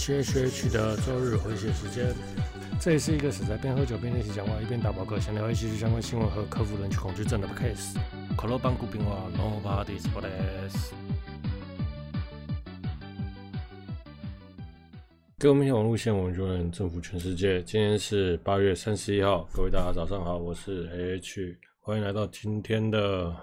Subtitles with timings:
[0.00, 2.14] H H H 的周日回血时间，
[2.80, 7.98] 这也是一个死在边喝酒边练习讲话，一边打扑克，想聊一些相关新闻和克服人群恐惧症的 case。
[8.34, 10.92] 可乐邦古冰话，Nobody's Business。
[15.38, 17.62] 给我们一条网路线，我们就能征服全世界。
[17.64, 23.36] 今天是八月三十一号，各位大家早上好，我是 H，欢迎来到今天的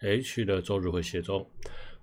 [0.00, 1.44] H 的周日回血中。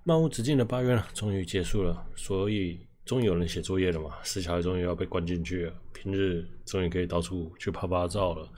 [0.04, 2.89] 漫无止境的八月呢，终于结束了，所以。
[3.10, 4.10] 终于有人写作业了嘛？
[4.22, 5.72] 死小孩终于要被关进去了。
[5.92, 8.48] 平日终于可以到处去拍拍照了。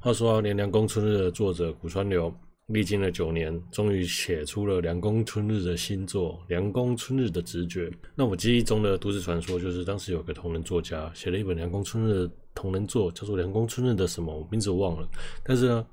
[0.00, 2.34] 话说啊，连《凉宫春日》的作者古川流
[2.66, 7.88] 历经了九年，终于写出了《凉宫春日》的新作《凉宫春日的直觉》。
[8.16, 15.08] 那我记忆中的都市传说就是，当时有个同人作家写了一本《凉宫春日》的同人作，叫做《凉宫春日的什么》，我名字我忘了。
[15.44, 15.86] 但是呢，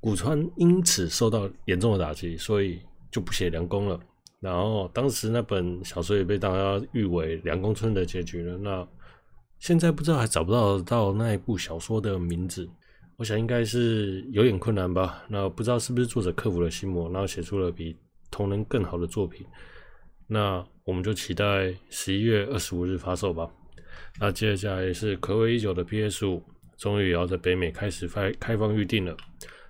[0.00, 4.00] 古川因此受到严重的打击，所以就不写凉宫了。
[4.40, 8.56] 然后当时那本小说也被大家誉为凉宫春的结局了。
[8.56, 8.88] 那
[9.58, 12.68] 现在不知道还找不到到那一部小说的名字，
[13.16, 15.22] 我想应该是有点困难吧。
[15.28, 17.94] 那不知道是不是作者克服了心魔，然后写出了比
[18.30, 19.46] 同人更好的作品。
[20.26, 23.50] 那我们就期待十一月二十五日发售吧。
[24.18, 26.42] 那接下来是暌违已久的 PS 五，
[26.78, 29.14] 终于也要在北美开始开开放预定了。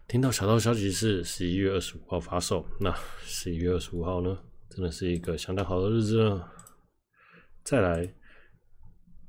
[0.06, 4.38] 听到小道消息是十一月二十五号发售，那十一月二十五号呢？
[4.70, 6.44] 真的是一个相当好的日子呢。
[7.62, 8.08] 再来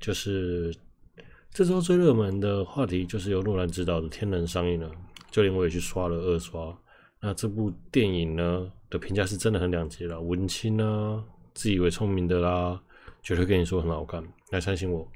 [0.00, 0.74] 就是
[1.50, 4.90] 这周最热门的话题，就是由诺兰执导的《天能》上映了，
[5.30, 6.76] 就连我也去刷了二刷。
[7.20, 11.22] 那这部电影呢的评价是真的很两极了，文青啊，
[11.54, 12.80] 自以为聪明的啦，
[13.22, 14.24] 绝对跟你说很好看。
[14.50, 15.06] 来相信我，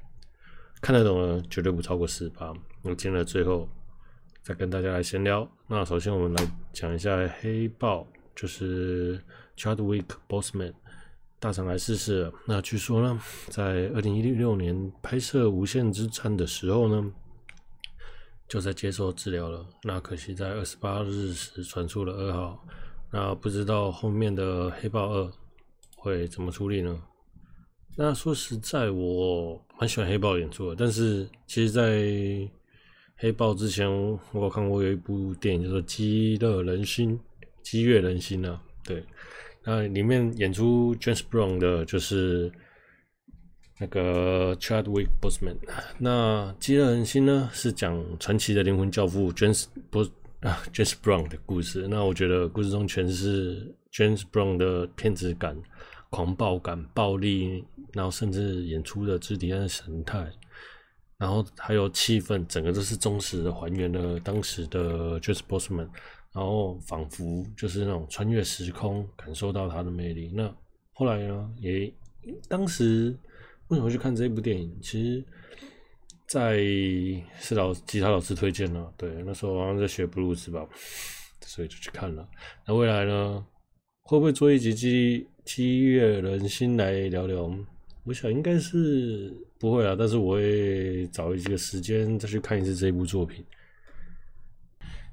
[0.82, 2.52] 看得懂的绝对不超过四八。
[2.82, 3.68] 我今天最后
[4.42, 5.48] 再跟大家来闲聊。
[5.68, 8.00] 那首先我们来讲一下《黑豹》，
[8.34, 9.20] 就是。
[9.56, 10.72] Chadwick Boseman
[11.38, 12.32] 大厂来试试。
[12.46, 17.12] 那据说呢，在二零一六年拍摄《无限之战》的时候呢，
[18.48, 19.66] 就在接受治疗了。
[19.82, 22.66] 那可惜在二十八日时传出了噩耗。
[23.12, 25.22] 那不知道后面的《黑豹二》
[25.96, 27.02] 会怎么处理呢？
[27.96, 30.76] 那说实在，我蛮喜欢黑豹演出的。
[30.76, 32.50] 但是其实，在
[33.16, 33.90] 黑豹之前，
[34.32, 37.18] 我有看过有一部电影叫做《激乐人心》，
[37.62, 39.02] 激悦人心啊，对。
[39.66, 42.50] 那里面演出 James Brown 的就是
[43.80, 45.56] 那个 Chadwick Boseman。
[45.98, 50.02] 那《激乐人心》呢，是讲传奇的灵魂教父 James 不
[50.40, 51.88] 啊 James Brown 的故事。
[51.88, 55.60] 那我觉得故事中全是 James Brown 的偏执感、
[56.10, 60.30] 狂暴感、暴力，然后甚至演出的肢体和神态，
[61.18, 65.88] 然后还有气氛，整个都是忠实的还原了当时的 James Boseman。
[66.36, 70.30] 然后仿佛就是那种穿越时空，感受到他的魅力。
[70.34, 70.54] 那
[70.92, 71.90] 后来呢，也
[72.46, 73.16] 当时
[73.68, 74.70] 为什么去看这部电影？
[74.82, 75.24] 其实，
[76.28, 76.58] 在
[77.40, 80.68] 是老吉他老师推荐了，对，那时候好像在学布鲁斯吧，
[81.40, 82.28] 所以就去看了。
[82.66, 83.42] 那未来呢，
[84.02, 87.50] 会不会做一集激激悦人心来聊聊？
[88.04, 93.42] 我想应该是不会啊，但是我会找一个时间再去看一次这部作品。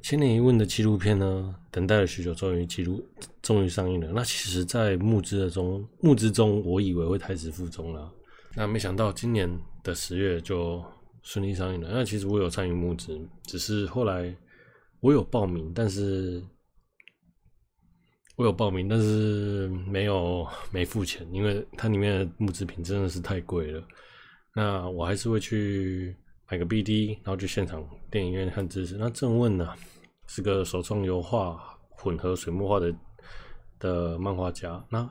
[0.04, 3.02] 千年一问的纪录片呢，等待了许久，终于记录，
[3.42, 4.12] 终于上映了。
[4.14, 8.14] 那其实，在募资的中，募资中，我以为会胎死腹中了。
[8.54, 9.50] 那没想到今年
[9.82, 10.84] 的十月就
[11.22, 11.90] 顺利上映了。
[11.90, 14.36] 那其实我有参与募资，只是后来
[15.00, 16.44] 我有报名，但是
[18.36, 23.82] 我有报名，但是没有没付钱，因为它里面的募资品真的是太贵了。
[24.54, 26.14] 那我还是会去
[26.52, 28.98] 买个 BD，然后去现场电影院看支持。
[28.98, 29.74] 那正问呢？
[30.36, 32.96] 是个首创油画混合水墨画的
[33.78, 34.84] 的漫画家。
[34.90, 35.08] 那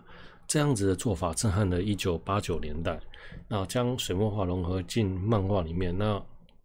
[0.49, 3.00] 这样子的做法震撼了1989年代。
[3.47, 5.97] 那将水墨画融合进漫画里面。
[5.97, 6.21] 那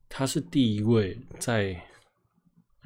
[0.10, 1.80] 他是第一位在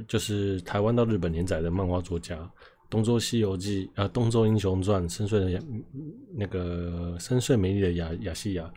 [0.10, 2.36] 就是台湾到日本连载的漫画作家。
[2.90, 5.64] 《东周西游记》啊，《东周英雄传》深邃的
[6.36, 8.70] 那个深邃美丽的亚亚细亚。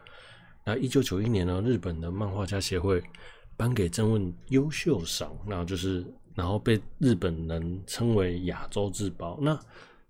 [0.64, 3.02] 那1991年呢，日本的漫画家协会
[3.56, 6.06] 颁给郑问优秀赏，那就是。
[6.34, 9.38] 然后被日本人称为亚洲至宝。
[9.40, 9.58] 那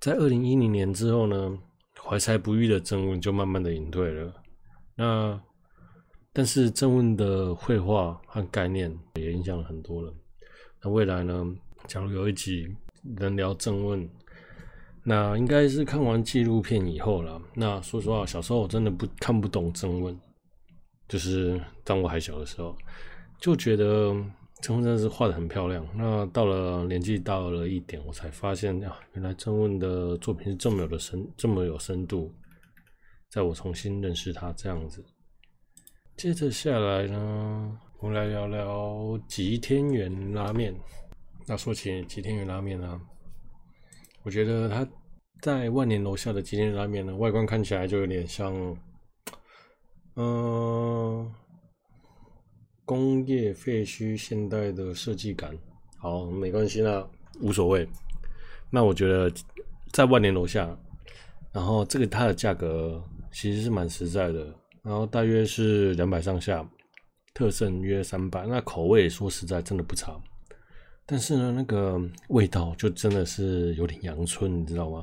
[0.00, 1.58] 在二零一零年之后呢，
[2.02, 4.32] 怀才不遇的郑问就慢慢的隐退了。
[4.96, 5.38] 那
[6.32, 10.14] 但是郑问的绘画和概念也影响了很多人。
[10.82, 11.46] 那未来呢，
[11.86, 14.08] 假如有一集能聊郑问，
[15.02, 17.40] 那应该是看完纪录片以后了。
[17.54, 20.18] 那说实话，小时候我真的不看不懂郑问，
[21.06, 22.74] 就是当我还小的时候，
[23.38, 24.16] 就觉得。
[24.62, 25.86] 郑问真的是画得很漂亮。
[25.94, 32.32] 那到了年纪到了一点，我才发现啊，原来郑问的作品是这么有的深，这么有深度。
[33.30, 35.04] 在我重新认识他这样子，
[36.16, 40.72] 接着下来呢，我们来聊聊吉天元拉面。
[41.46, 43.00] 那说起吉天元拉面呢，
[44.22, 44.88] 我觉得它
[45.42, 48.54] 在万年楼下的吉天元拉面呢，外观看起来就有点像，
[50.14, 51.34] 嗯、
[52.84, 55.56] 工业废墟现代的设计感。
[55.96, 57.06] 好，没关系啦，
[57.40, 57.88] 无所谓。
[58.70, 59.32] 那我觉得
[59.92, 60.76] 在万年楼下，
[61.52, 63.02] 然后这个它的价格
[63.32, 64.54] 其实是蛮实在的。
[64.82, 66.68] 然后大约是两百上下，
[67.32, 68.46] 特盛约三百。
[68.46, 70.14] 那口味说实在真的不差，
[71.06, 71.98] 但是呢，那个
[72.28, 75.02] 味道就真的是有点阳春，你知道吗？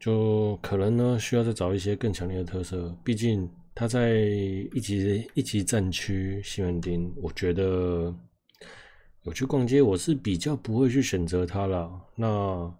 [0.00, 2.92] 就可能呢需要再找一些更强烈的特色。
[3.04, 3.48] 毕竟
[3.80, 4.18] 他在
[4.74, 8.14] 一级一级战区西门町，我觉得
[9.22, 11.90] 有去逛街，我是比较不会去选择它了。
[12.14, 12.70] 那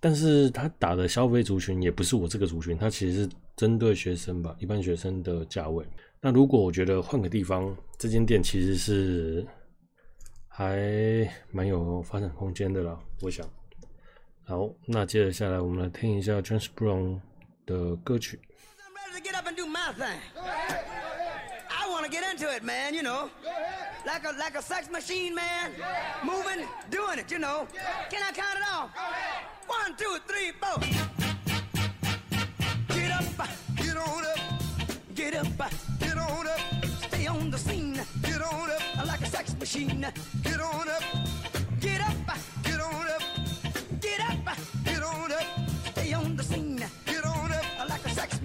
[0.00, 3.30] 但是他打的消费族群也不是我这个族群，它其实是。
[3.56, 5.82] 针对学生吧，一般学生的价位。
[6.20, 9.46] 那如果我觉得换个地方，这间店其实是
[10.46, 13.00] 还蛮有发展空间的啦。
[13.22, 13.48] 我想，
[14.44, 17.18] 好，那接着下来，我们来听一下 James Brown
[17.64, 18.38] 的歌曲。
[19.36, 20.18] up and do my thing.
[21.70, 23.28] I want to get into it, man, you know.
[24.06, 25.72] Like a, like a sex machine, man.
[26.24, 27.68] Moving, doing it, you know.
[28.08, 28.90] Can I count it off?
[29.66, 30.78] One, two, three, four.
[32.96, 34.38] Get up, get on up.
[35.14, 35.46] Get up,
[35.98, 36.60] get on up.
[37.08, 38.00] Stay on the scene.
[38.22, 39.06] Get on up.
[39.06, 40.06] Like a sex machine.
[40.42, 41.02] Get on up.
[41.80, 42.16] Get up,
[42.62, 43.22] get on up.
[44.00, 45.46] Get up, get on up.
[45.92, 46.75] Stay on the scene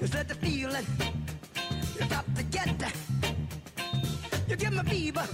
[0.00, 0.86] you said the feeling,
[1.98, 2.68] you got to get.
[4.48, 5.26] You give me fever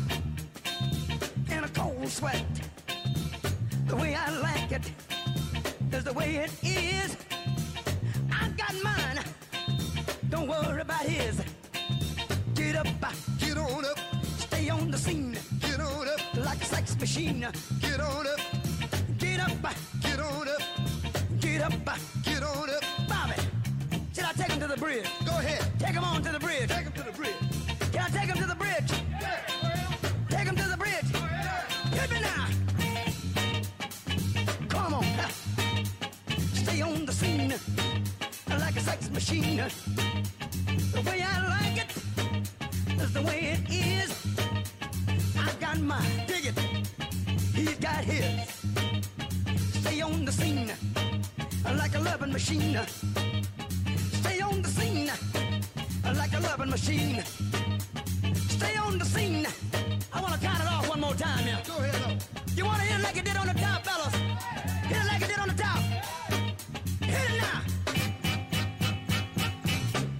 [1.51, 2.45] and a cold sweat.
[3.87, 4.91] The way I like it
[5.93, 7.17] is the way it is.
[8.33, 9.21] I got mine.
[10.31, 11.41] Don't worry about his.
[12.55, 12.87] Get up,
[13.39, 13.99] get on up,
[14.39, 15.37] stay on the scene.
[15.61, 17.47] Get on up like a sex machine.
[17.81, 18.41] Get on up,
[19.19, 19.53] get up,
[20.01, 20.63] get on up,
[21.41, 21.73] get up,
[22.25, 22.84] get on up.
[24.75, 25.07] The bridge?
[25.25, 26.69] Go ahead, take him on to the bridge.
[26.69, 27.35] Take him to the bridge.
[27.93, 28.91] Can I take him to the bridge?
[29.21, 29.41] Yeah.
[30.29, 31.09] Take him to the bridge.
[31.99, 32.47] Hit me now.
[34.69, 35.05] Come on,
[36.55, 37.55] stay on the scene
[38.49, 39.63] like a sex machine.
[40.93, 41.91] The way I like it
[43.01, 44.11] is the way it is.
[45.39, 46.59] I got mine, dig it.
[47.55, 48.51] He's got his.
[49.83, 50.73] Stay on the scene
[51.65, 52.79] like a loving machine.
[54.55, 55.11] On the scene
[56.15, 57.25] like a loving machine.
[58.49, 59.49] Stay on the scene.
[60.13, 61.61] I want to count it off one more time now.
[61.67, 62.17] Go ahead, though.
[62.55, 64.15] You want to hit it like it did on the top, fellas?
[64.15, 65.79] Hit it like it did on the top.
[67.01, 67.63] Hit it now.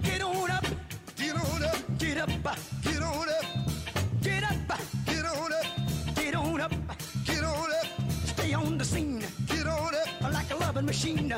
[0.03, 0.65] Get on up,
[1.15, 2.29] get on up, get up,
[2.83, 3.45] get on up,
[4.21, 4.57] get up,
[5.05, 5.65] get on up,
[6.15, 6.71] get on up,
[7.25, 7.87] get on up.
[8.25, 11.33] Stay on the scene, get on up, like a loving machine.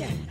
[0.00, 0.29] Yeah.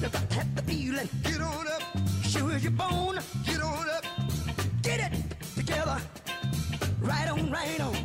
[0.00, 1.08] To have the feeling.
[1.22, 1.82] Get on up,
[2.22, 3.18] sure as you're born.
[3.44, 4.04] Get on up,
[4.82, 5.12] get it
[5.54, 5.98] together,
[7.00, 7.96] right on, right on.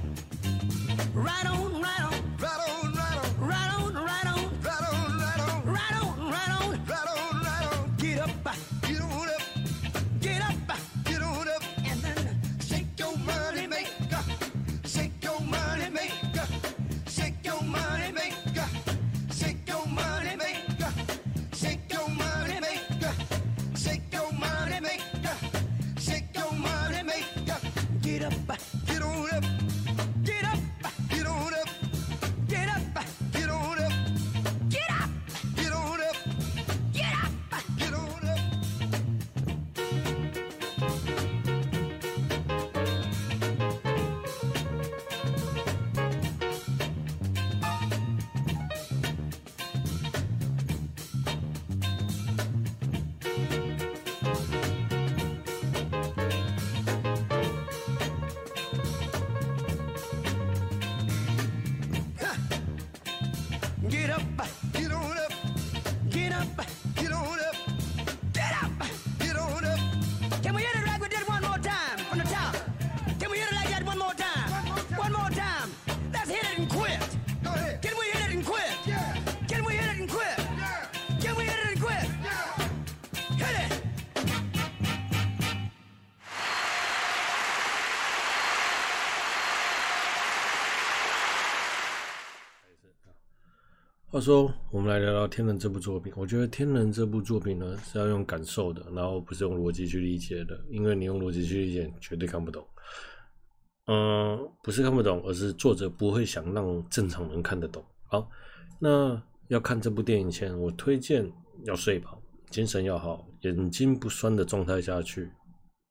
[1.13, 2.04] Right on, right on.
[94.15, 96.13] 话说，我们来聊聊《天人》这部作品。
[96.15, 102.65] 我觉得《天人》这部作品呢是要用感受的，然后不是用逻辑去理解的，因为你用逻辑去理解，绝对看不懂。
[103.87, 107.83] 嗯，不是看不懂，而是作者不会想让正常人看得懂。
[108.05, 108.31] 好，
[108.79, 111.29] 那要看这部电影前，我推荐
[111.65, 112.17] 要睡饱，
[112.49, 115.29] 精神要好，眼睛不酸的状态下去，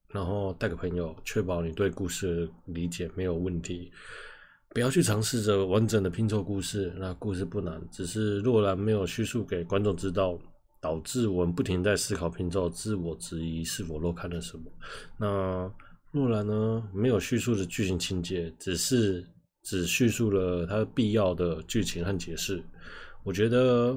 [0.08, 3.92] 然后带个朋友，确保你对故事理解没有问题。
[4.74, 10.36] 不要去尝试着完整的拼凑故事，那故事不难，只是若然没有叙述给观众知道，
[10.80, 14.64] 导致我们不停在思考拼凑，自我质疑是否漏看了什么。
[15.16, 15.72] 那
[16.10, 19.24] 若然呢，没有叙述的剧情情节，只是
[19.62, 22.60] 只叙述了它必要的剧情和解释，
[23.22, 23.96] 我觉得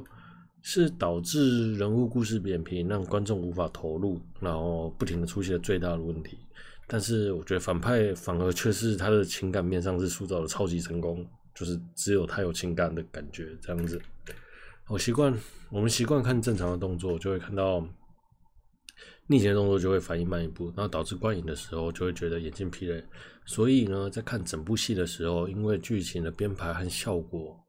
[0.62, 6.38] 是导致人物故事扁平，让观众无法投入，然后不停的出现最大的问题。
[6.88, 14.02] 但是我觉得反派反而却是他的情感面上是塑造的超级成功，就是只有他有情感的感觉这样子。
[14.88, 15.38] 我习惯
[15.70, 17.86] 我们习惯看正常的动作，就会看到
[19.28, 23.04] 逆行的动作就会反应慢一步，然后导致观影的时候就会觉得眼睛疲累。
[23.46, 27.60] 所以呢，在看整部戏的时候，因为剧情的编排和效果，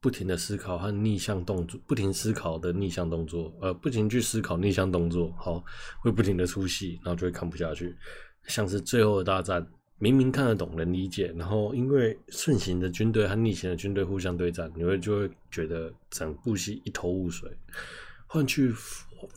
[0.00, 5.62] 不停的思考和逆向动作，不停思考的逆向动作，呃，不停去思考逆向动作，好，
[6.00, 7.94] 会不停的出戏，然后就会看不下去。
[8.48, 9.64] 像是最后的大战，
[9.98, 17.50] 明明看得懂、能理解，然后因为顺行的军队和逆行的军队互相对战，你会就会觉得整部戏一头雾水。
[18.26, 18.72] 换去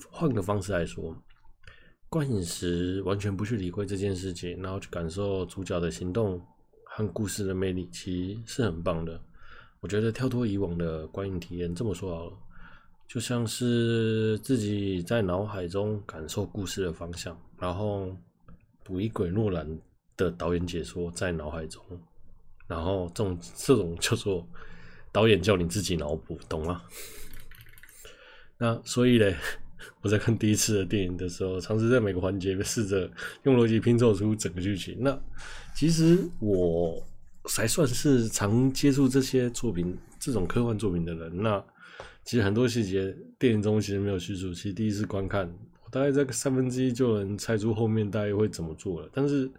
[0.09, 1.15] 换个方式来说，
[2.09, 6.41] 观影时完全不去理会这件事情，然后去感受主角的行动
[6.83, 9.19] 和故事的魅力，其实是很棒的。
[9.79, 12.37] 我觉得跳脱以往的观影体验，这么说好了，
[13.07, 18.15] 就像是自己在脑海中感受故事的方向，然后。
[18.83, 19.79] 捕一轨诺兰
[20.17, 21.81] 的导演解说在脑海中，
[22.67, 24.47] 然后这种这种叫做
[25.11, 26.81] 导演叫你自己脑补，懂吗？
[28.57, 29.35] 那所以嘞，
[30.01, 33.09] 我在看第一次的电影的时候，尝试在每个环节试着
[33.43, 34.97] 用逻辑拼凑出整个剧情。
[34.99, 35.19] 那
[35.75, 37.01] 其实我
[37.45, 41.41] 还算是常接触这些作品、这种科幻作品的人。
[41.41, 41.63] 那
[42.23, 45.51] 其实很多细节电影中其实没有叙述，其实第一次观看。
[45.91, 49.51] 大概这个三分之一就能猜出后面大概会怎么做了，但是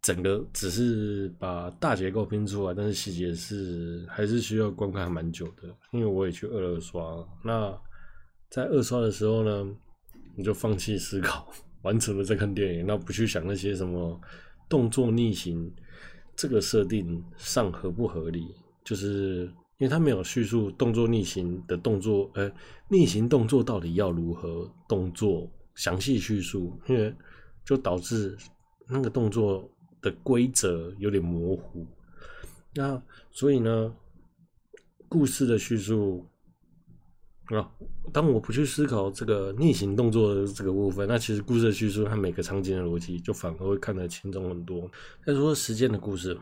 [0.00, 7.24] 整个只是把大结构拼出来，但是细节是还是需要观看蛮久的，因为我也去二二刷。
[7.44, 7.78] 那
[8.50, 9.76] 在二刷的时候呢，
[10.34, 11.52] 你就放弃思考，
[11.82, 14.18] 完成了再看电影，那不去想那些什么
[14.68, 15.70] 动作逆行
[16.34, 19.52] 这个设定上合不合理，就是。
[19.78, 22.50] 因为他没有叙述动作逆行的动作，呃，
[22.88, 27.14] 逆行动作到底要如何动作详细叙述，因为
[27.64, 28.36] 就导致
[28.88, 29.70] 那个动作
[30.02, 31.86] 的规则有点模糊。
[32.74, 33.94] 那所以呢，
[35.08, 36.26] 故事的叙述
[37.44, 37.70] 啊，
[38.12, 44.90] 当我不去思考这个逆行动作的这个部分，那其实故事的叙述和每个场景的逻辑就反而会看得轻松很多。
[45.24, 46.36] 再说时间的故事。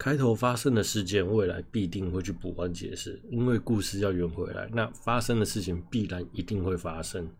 [0.00, 7.30] 开头发生的事件，未来必定会去补完解释，因为故事要圆回来，那发生的事情必然一定会发生。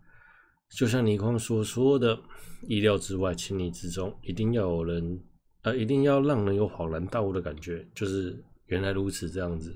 [0.76, 2.20] 就像倪匡所说的，
[2.68, 5.18] 意料之外，情理之中，一定要有人
[5.62, 9.74] 呃，一定要让人有恍然大悟的感觉，就是原来如此这样子。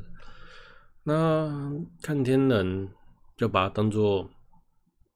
[1.05, 1.73] 那
[2.03, 2.87] 看天人，
[3.39, 4.29] 就把它当做，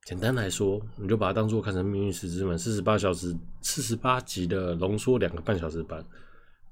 [0.07, 6.03] 简单来说，你就把它当做看成《命运石之门》四十八小时、四十八集的浓缩两个半小时版，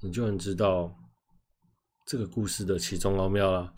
[0.01, 0.93] 你就能知道
[2.05, 3.73] 这个故事的其中奥妙了。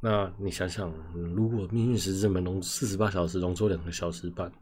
[0.00, 4.52] 那你想想，如果《命运石之门》浓四十八小时浓缩两个小时半，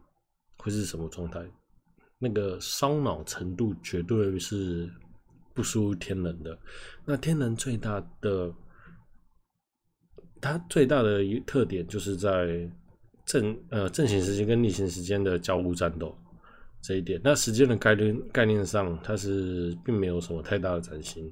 [0.57, 1.45] 会是什么状态？
[2.17, 4.91] 那个烧脑程度绝对是
[5.53, 6.57] 不输天能的。
[7.05, 8.51] 那天能最大的，
[10.41, 12.67] 它最大的一特点就是在
[13.25, 16.17] 正呃正行时间跟逆行时间的交互战斗
[16.87, 17.19] 这一点。
[17.21, 21.29] 那时间的概念概念上，它是并没有什么太大的崭新。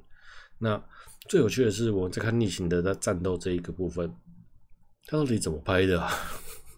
[0.60, 0.84] 那
[1.30, 4.14] 最有趣的是，我在看逆行的在战斗这一个部分，
[5.06, 6.12] 它到底怎么拍的啊？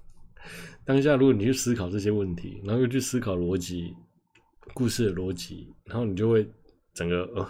[0.86, 3.96] 当下，如果你去思考这些问题，然后又去思考逻辑、
[4.76, 6.48] 故事的逻辑，然后你就会
[6.94, 7.50] 整个呃，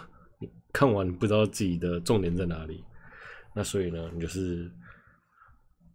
[0.72, 2.82] 看完不知道自己的重点在哪里。
[3.54, 4.70] 那所以呢，你就是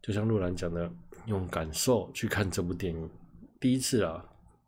[0.01, 0.91] 就像陆兰讲的，
[1.25, 3.09] 用感受去看这部电影，
[3.59, 4.23] 第一次啊，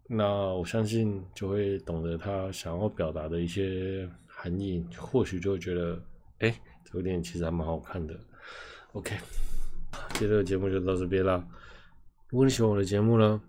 [0.07, 5.99] 那我相信就会懂得他想要表达的一些含义，或许就会觉得，
[6.39, 8.15] 哎、这部电影其实还蛮好看的。
[8.93, 9.15] OK，
[10.13, 11.43] 今天的节目就到这边啦。
[12.29, 13.41] 如果你喜欢我的节目呢，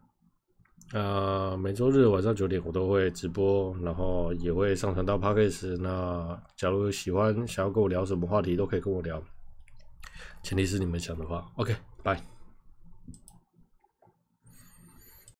[0.92, 5.76] 呃，每周日晚上九点我都会直播，然后也会上传到 Podcast。
[5.78, 9.22] 那假如喜欢，想要跟我聊什么话题，都可以跟我聊，
[10.42, 11.50] 前提是你们想的话。
[11.56, 12.35] OK，拜。